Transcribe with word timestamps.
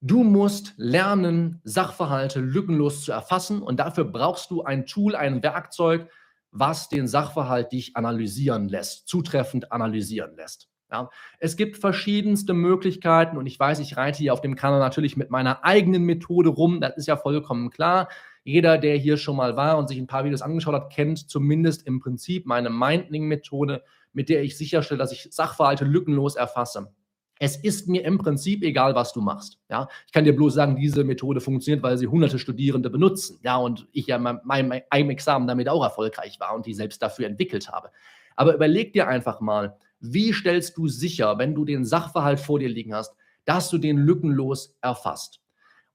Du 0.00 0.22
musst 0.22 0.74
lernen, 0.76 1.60
Sachverhalte 1.64 2.38
lückenlos 2.38 3.04
zu 3.04 3.10
erfassen 3.10 3.60
und 3.62 3.80
dafür 3.80 4.04
brauchst 4.04 4.52
du 4.52 4.62
ein 4.62 4.86
Tool, 4.86 5.16
ein 5.16 5.42
Werkzeug, 5.42 6.08
was 6.52 6.88
den 6.88 7.08
Sachverhalt 7.08 7.72
dich 7.72 7.96
analysieren 7.96 8.68
lässt, 8.68 9.08
zutreffend 9.08 9.72
analysieren 9.72 10.36
lässt. 10.36 10.68
Ja, 10.90 11.10
es 11.40 11.56
gibt 11.56 11.78
verschiedenste 11.78 12.54
Möglichkeiten 12.54 13.36
und 13.36 13.46
ich 13.46 13.58
weiß, 13.58 13.80
ich 13.80 13.96
reite 13.96 14.18
hier 14.18 14.32
auf 14.32 14.40
dem 14.40 14.54
Kanal 14.54 14.78
natürlich 14.78 15.16
mit 15.16 15.30
meiner 15.30 15.64
eigenen 15.64 16.04
Methode 16.04 16.48
rum, 16.48 16.80
das 16.80 16.96
ist 16.96 17.08
ja 17.08 17.16
vollkommen 17.16 17.70
klar. 17.70 18.08
Jeder, 18.44 18.78
der 18.78 18.96
hier 18.96 19.16
schon 19.16 19.36
mal 19.36 19.56
war 19.56 19.76
und 19.76 19.88
sich 19.88 19.98
ein 19.98 20.06
paar 20.06 20.24
Videos 20.24 20.42
angeschaut 20.42 20.74
hat, 20.74 20.90
kennt 20.92 21.28
zumindest 21.28 21.86
im 21.86 21.98
Prinzip 21.98 22.46
meine 22.46 22.70
Mindling-Methode, 22.70 23.82
mit 24.12 24.28
der 24.28 24.42
ich 24.42 24.56
sicherstelle, 24.56 24.98
dass 24.98 25.12
ich 25.12 25.28
Sachverhalte 25.30 25.84
lückenlos 25.84 26.36
erfasse. 26.36 26.94
Es 27.40 27.56
ist 27.56 27.88
mir 27.88 28.04
im 28.04 28.18
Prinzip 28.18 28.62
egal, 28.62 28.94
was 28.94 29.12
du 29.12 29.20
machst. 29.20 29.58
Ja, 29.70 29.88
ich 30.06 30.12
kann 30.12 30.24
dir 30.24 30.34
bloß 30.34 30.54
sagen, 30.54 30.76
diese 30.76 31.04
Methode 31.04 31.40
funktioniert, 31.40 31.82
weil 31.82 31.98
sie 31.98 32.06
hunderte 32.06 32.38
Studierende 32.38 32.90
benutzen. 32.90 33.38
Ja, 33.42 33.56
und 33.56 33.86
ich 33.92 34.06
ja 34.06 34.16
in 34.16 34.40
meinem 34.44 35.10
Examen 35.10 35.46
damit 35.46 35.68
auch 35.68 35.82
erfolgreich 35.82 36.40
war 36.40 36.54
und 36.54 36.66
die 36.66 36.74
selbst 36.74 37.02
dafür 37.02 37.26
entwickelt 37.26 37.70
habe. 37.70 37.90
Aber 38.36 38.54
überleg 38.54 38.92
dir 38.92 39.08
einfach 39.08 39.40
mal, 39.40 39.76
wie 40.00 40.32
stellst 40.32 40.76
du 40.76 40.88
sicher, 40.88 41.38
wenn 41.38 41.54
du 41.54 41.64
den 41.64 41.84
Sachverhalt 41.84 42.40
vor 42.40 42.58
dir 42.58 42.68
liegen 42.68 42.94
hast, 42.94 43.14
dass 43.44 43.68
du 43.70 43.78
den 43.78 43.98
lückenlos 43.98 44.76
erfasst? 44.80 45.40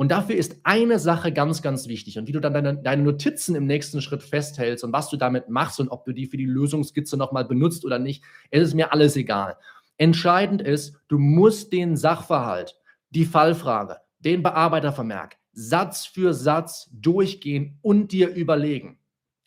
Und 0.00 0.10
dafür 0.10 0.36
ist 0.36 0.60
eine 0.62 0.98
Sache 0.98 1.30
ganz, 1.30 1.60
ganz 1.60 1.86
wichtig. 1.86 2.18
Und 2.18 2.26
wie 2.26 2.32
du 2.32 2.40
dann 2.40 2.54
deine, 2.54 2.74
deine, 2.74 3.02
Notizen 3.02 3.54
im 3.54 3.66
nächsten 3.66 4.00
Schritt 4.00 4.22
festhältst 4.22 4.82
und 4.82 4.94
was 4.94 5.10
du 5.10 5.18
damit 5.18 5.50
machst 5.50 5.78
und 5.78 5.90
ob 5.90 6.06
du 6.06 6.12
die 6.12 6.24
für 6.24 6.38
die 6.38 6.46
Lösungskizze 6.46 7.18
nochmal 7.18 7.44
benutzt 7.44 7.84
oder 7.84 7.98
nicht, 7.98 8.24
ist 8.50 8.68
es 8.68 8.72
mir 8.72 8.94
alles 8.94 9.14
egal. 9.16 9.58
Entscheidend 10.00 10.62
ist, 10.62 10.96
du 11.08 11.18
musst 11.18 11.74
den 11.74 11.94
Sachverhalt, 11.94 12.74
die 13.10 13.26
Fallfrage, 13.26 13.98
den 14.20 14.42
Bearbeitervermerk 14.42 15.36
Satz 15.52 16.06
für 16.06 16.32
Satz 16.32 16.88
durchgehen 16.90 17.78
und 17.82 18.10
dir 18.10 18.34
überlegen, 18.34 18.98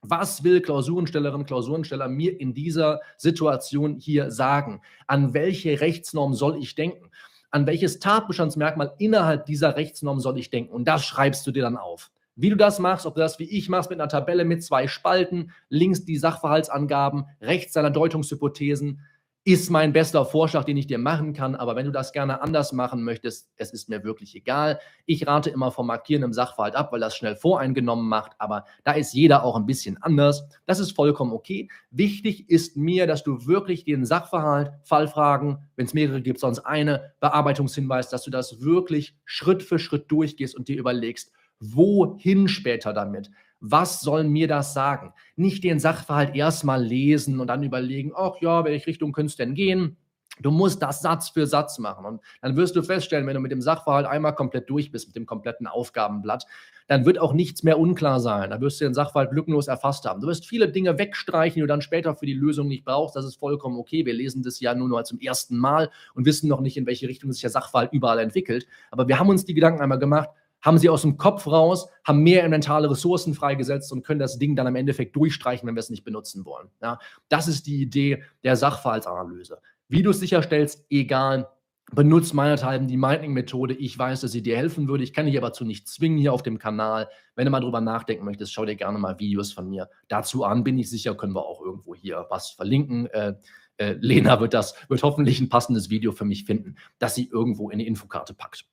was 0.00 0.44
will 0.44 0.62
Klausurenstellerin, 0.62 1.44
Klausurensteller 1.44 2.08
mir 2.08 2.40
in 2.40 2.54
dieser 2.54 3.00
Situation 3.18 3.96
hier 3.98 4.30
sagen? 4.30 4.80
An 5.06 5.34
welche 5.34 5.82
Rechtsnorm 5.82 6.32
soll 6.32 6.56
ich 6.56 6.74
denken? 6.74 7.10
An 7.50 7.66
welches 7.66 7.98
Tatbestandsmerkmal 7.98 8.94
innerhalb 8.96 9.44
dieser 9.44 9.76
Rechtsnorm 9.76 10.18
soll 10.18 10.38
ich 10.38 10.48
denken? 10.48 10.72
Und 10.72 10.88
das 10.88 11.04
schreibst 11.04 11.46
du 11.46 11.50
dir 11.50 11.64
dann 11.64 11.76
auf. 11.76 12.10
Wie 12.36 12.48
du 12.48 12.56
das 12.56 12.78
machst, 12.78 13.04
ob 13.04 13.16
du 13.16 13.20
das 13.20 13.38
wie 13.38 13.50
ich 13.50 13.68
machst 13.68 13.90
mit 13.90 14.00
einer 14.00 14.08
Tabelle 14.08 14.46
mit 14.46 14.64
zwei 14.64 14.88
Spalten, 14.88 15.50
links 15.68 16.06
die 16.06 16.16
Sachverhaltsangaben, 16.16 17.26
rechts 17.42 17.74
deine 17.74 17.92
Deutungshypothesen, 17.92 19.00
ist 19.48 19.70
mein 19.70 19.94
bester 19.94 20.26
Vorschlag, 20.26 20.64
den 20.64 20.76
ich 20.76 20.86
dir 20.86 20.98
machen 20.98 21.32
kann. 21.32 21.54
Aber 21.54 21.74
wenn 21.74 21.86
du 21.86 21.90
das 21.90 22.12
gerne 22.12 22.42
anders 22.42 22.74
machen 22.74 23.02
möchtest, 23.02 23.48
es 23.56 23.72
ist 23.72 23.88
mir 23.88 24.04
wirklich 24.04 24.36
egal. 24.36 24.78
Ich 25.06 25.26
rate 25.26 25.48
immer 25.48 25.70
vom 25.70 25.86
Markieren 25.86 26.22
im 26.22 26.34
Sachverhalt 26.34 26.76
ab, 26.76 26.92
weil 26.92 27.00
das 27.00 27.16
schnell 27.16 27.34
voreingenommen 27.34 28.06
macht. 28.06 28.32
Aber 28.36 28.66
da 28.84 28.92
ist 28.92 29.14
jeder 29.14 29.44
auch 29.44 29.56
ein 29.56 29.64
bisschen 29.64 29.96
anders. 30.02 30.44
Das 30.66 30.80
ist 30.80 30.92
vollkommen 30.92 31.32
okay. 31.32 31.70
Wichtig 31.90 32.50
ist 32.50 32.76
mir, 32.76 33.06
dass 33.06 33.22
du 33.22 33.46
wirklich 33.46 33.84
den 33.84 34.04
Sachverhalt, 34.04 34.70
Fallfragen, 34.82 35.66
wenn 35.76 35.86
es 35.86 35.94
mehrere 35.94 36.20
gibt, 36.20 36.40
sonst 36.40 36.58
eine, 36.58 37.14
Bearbeitungshinweis, 37.20 38.10
dass 38.10 38.24
du 38.24 38.30
das 38.30 38.60
wirklich 38.60 39.16
Schritt 39.24 39.62
für 39.62 39.78
Schritt 39.78 40.10
durchgehst 40.10 40.54
und 40.54 40.68
dir 40.68 40.76
überlegst, 40.76 41.32
wohin 41.58 42.48
später 42.48 42.92
damit? 42.92 43.30
Was 43.60 44.00
soll 44.00 44.24
mir 44.24 44.48
das 44.48 44.74
sagen? 44.74 45.12
Nicht 45.36 45.64
den 45.64 45.80
Sachverhalt 45.80 46.34
erstmal 46.34 46.82
lesen 46.82 47.40
und 47.40 47.48
dann 47.48 47.62
überlegen, 47.62 48.12
ach 48.14 48.34
ja, 48.40 48.64
welche 48.64 48.86
Richtung 48.86 49.12
könnte 49.12 49.30
es 49.30 49.36
denn 49.36 49.54
gehen? 49.54 49.96
Du 50.40 50.50
musst 50.50 50.82
das 50.82 51.02
Satz 51.02 51.30
für 51.30 51.46
Satz 51.46 51.78
machen. 51.78 52.04
Und 52.04 52.20
dann 52.42 52.56
wirst 52.56 52.76
du 52.76 52.82
feststellen, 52.82 53.26
wenn 53.26 53.34
du 53.34 53.40
mit 53.40 53.50
dem 53.50 53.60
Sachverhalt 53.60 54.06
einmal 54.06 54.34
komplett 54.34 54.70
durch 54.70 54.92
bist, 54.92 55.08
mit 55.08 55.16
dem 55.16 55.26
kompletten 55.26 55.66
Aufgabenblatt, 55.66 56.44
dann 56.86 57.04
wird 57.04 57.18
auch 57.18 57.32
nichts 57.32 57.64
mehr 57.64 57.78
unklar 57.78 58.20
sein. 58.20 58.50
Da 58.50 58.60
wirst 58.60 58.80
du 58.80 58.84
den 58.84 58.94
Sachverhalt 58.94 59.32
lückenlos 59.32 59.68
erfasst 59.68 60.04
haben. 60.04 60.20
Du 60.20 60.28
wirst 60.28 60.46
viele 60.46 60.68
Dinge 60.68 60.96
wegstreichen, 60.98 61.54
die 61.54 61.60
du 61.60 61.66
dann 61.66 61.82
später 61.82 62.14
für 62.14 62.26
die 62.26 62.34
Lösung 62.34 62.68
nicht 62.68 62.84
brauchst. 62.84 63.16
Das 63.16 63.24
ist 63.24 63.36
vollkommen 63.36 63.78
okay. 63.78 64.06
Wir 64.06 64.14
lesen 64.14 64.42
das 64.42 64.60
ja 64.60 64.74
nur 64.74 64.88
noch 64.88 65.02
zum 65.02 65.18
ersten 65.18 65.56
Mal 65.56 65.90
und 66.14 66.24
wissen 66.24 66.48
noch 66.48 66.60
nicht, 66.60 66.76
in 66.76 66.86
welche 66.86 67.08
Richtung 67.08 67.32
sich 67.32 67.40
der 67.40 67.50
Sachverhalt 67.50 67.92
überall 67.92 68.20
entwickelt. 68.20 68.66
Aber 68.90 69.08
wir 69.08 69.18
haben 69.18 69.28
uns 69.28 69.44
die 69.44 69.54
Gedanken 69.54 69.80
einmal 69.80 69.98
gemacht, 69.98 70.30
haben 70.62 70.78
sie 70.78 70.88
aus 70.88 71.02
dem 71.02 71.16
Kopf 71.16 71.46
raus, 71.46 71.88
haben 72.04 72.22
mehr 72.22 72.48
mentale 72.48 72.90
Ressourcen 72.90 73.34
freigesetzt 73.34 73.92
und 73.92 74.04
können 74.04 74.20
das 74.20 74.38
Ding 74.38 74.56
dann 74.56 74.66
im 74.66 74.76
Endeffekt 74.76 75.14
durchstreichen, 75.16 75.66
wenn 75.66 75.74
wir 75.74 75.80
es 75.80 75.90
nicht 75.90 76.04
benutzen 76.04 76.44
wollen. 76.44 76.68
Ja, 76.82 76.98
das 77.28 77.48
ist 77.48 77.66
die 77.66 77.80
Idee 77.80 78.22
der 78.44 78.56
Sachverhaltsanalyse. 78.56 79.60
Wie 79.88 80.02
du 80.02 80.10
es 80.10 80.20
sicherstellst, 80.20 80.84
egal. 80.90 81.48
Benutzt 81.90 82.34
meinethalben 82.34 82.86
die 82.86 82.98
Minding-Methode. 82.98 83.72
Ich 83.72 83.98
weiß, 83.98 84.20
dass 84.20 84.32
sie 84.32 84.42
dir 84.42 84.58
helfen 84.58 84.88
würde. 84.88 85.04
Ich 85.04 85.14
kann 85.14 85.24
dich 85.24 85.38
aber 85.38 85.54
zu 85.54 85.64
nicht 85.64 85.88
zwingen 85.88 86.18
hier 86.18 86.34
auf 86.34 86.42
dem 86.42 86.58
Kanal. 86.58 87.08
Wenn 87.34 87.46
du 87.46 87.50
mal 87.50 87.60
drüber 87.60 87.80
nachdenken 87.80 88.26
möchtest, 88.26 88.52
schau 88.52 88.66
dir 88.66 88.76
gerne 88.76 88.98
mal 88.98 89.18
Videos 89.18 89.52
von 89.52 89.70
mir 89.70 89.88
dazu 90.08 90.44
an. 90.44 90.64
Bin 90.64 90.78
ich 90.78 90.90
sicher, 90.90 91.14
können 91.14 91.34
wir 91.34 91.46
auch 91.46 91.62
irgendwo 91.62 91.94
hier 91.94 92.26
was 92.28 92.50
verlinken. 92.50 93.06
Äh, 93.06 93.36
äh, 93.78 93.92
Lena 94.00 94.38
wird 94.38 94.52
das, 94.52 94.74
wird 94.90 95.02
hoffentlich 95.02 95.40
ein 95.40 95.48
passendes 95.48 95.88
Video 95.88 96.12
für 96.12 96.26
mich 96.26 96.44
finden, 96.44 96.76
das 96.98 97.14
sie 97.14 97.28
irgendwo 97.32 97.70
in 97.70 97.78
die 97.78 97.86
Infokarte 97.86 98.34
packt. 98.34 98.66